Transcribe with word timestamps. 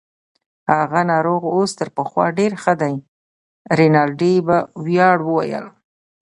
هغه 0.73 1.01
ناروغ 1.11 1.41
اوس 1.55 1.71
تر 1.79 1.87
پخوا 1.97 2.25
ډیر 2.39 2.51
ښه 2.61 2.73
دی. 2.81 2.95
رینالډي 3.77 4.33
په 4.47 4.57
ویاړ 4.85 5.17
وویل. 5.23 5.65